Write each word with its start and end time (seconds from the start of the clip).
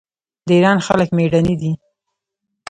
د 0.47 0.49
ایران 0.55 0.77
خلک 0.87 1.09
میړني 1.17 1.55
دي. 1.61 1.71